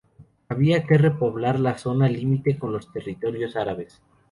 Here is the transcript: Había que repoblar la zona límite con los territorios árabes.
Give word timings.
Había 0.49 0.87
que 0.87 0.97
repoblar 0.97 1.59
la 1.59 1.77
zona 1.77 2.09
límite 2.09 2.57
con 2.57 2.71
los 2.73 2.91
territorios 2.91 3.55
árabes. 3.55 4.01